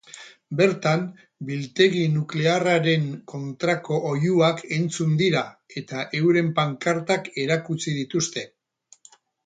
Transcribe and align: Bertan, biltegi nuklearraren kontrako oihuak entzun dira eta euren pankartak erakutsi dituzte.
Bertan, 0.59 1.03
biltegi 1.49 2.01
nuklearraren 2.13 3.05
kontrako 3.33 4.01
oihuak 4.15 4.65
entzun 4.81 5.15
dira 5.23 5.47
eta 5.83 6.09
euren 6.25 6.53
pankartak 6.61 7.33
erakutsi 7.47 7.99
dituzte. 8.03 8.49